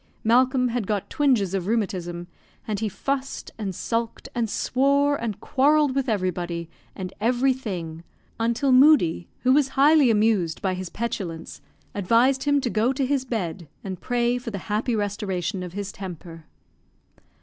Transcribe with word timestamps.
Malcolm 0.23 0.69
had 0.69 0.87
got 0.87 1.11
twinges 1.11 1.53
of 1.53 1.67
rheumatism, 1.67 2.25
and 2.67 2.79
he 2.79 2.89
fussed, 2.89 3.51
and 3.59 3.75
sulked, 3.75 4.27
and 4.33 4.49
swore, 4.49 5.15
and 5.15 5.39
quarrelled 5.39 5.93
with 5.93 6.09
everybody 6.09 6.67
and 6.95 7.13
everything, 7.21 8.03
until 8.39 8.71
Moodie, 8.71 9.27
who 9.41 9.53
was 9.53 9.69
highly 9.77 10.09
amused 10.09 10.59
by 10.59 10.73
his 10.73 10.89
petulance, 10.89 11.61
advised 11.93 12.45
him 12.45 12.59
to 12.61 12.69
go 12.71 12.91
to 12.91 13.05
his 13.05 13.25
bed, 13.25 13.67
and 13.83 14.01
pray 14.01 14.39
for 14.39 14.49
the 14.49 14.57
happy 14.73 14.95
restoration 14.95 15.61
of 15.61 15.73
his 15.73 15.91
temper. 15.91 16.45